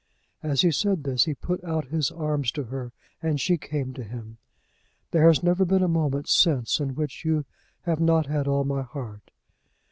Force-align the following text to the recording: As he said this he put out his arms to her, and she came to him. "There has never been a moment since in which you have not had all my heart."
As 0.41 0.61
he 0.61 0.71
said 0.71 1.03
this 1.03 1.25
he 1.25 1.35
put 1.35 1.63
out 1.63 1.89
his 1.93 2.09
arms 2.09 2.51
to 2.53 2.63
her, 2.63 2.91
and 3.21 3.39
she 3.39 3.55
came 3.59 3.93
to 3.93 4.03
him. 4.03 4.39
"There 5.11 5.27
has 5.27 5.43
never 5.43 5.63
been 5.63 5.83
a 5.83 5.87
moment 5.87 6.27
since 6.27 6.79
in 6.79 6.95
which 6.95 7.23
you 7.23 7.45
have 7.81 7.99
not 7.99 8.25
had 8.25 8.47
all 8.47 8.63
my 8.63 8.81
heart." 8.81 9.29